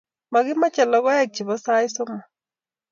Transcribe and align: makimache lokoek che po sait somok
makimache 0.31 0.83
lokoek 0.91 1.29
che 1.35 1.41
po 1.47 1.55
sait 1.63 1.89
somok 1.95 2.23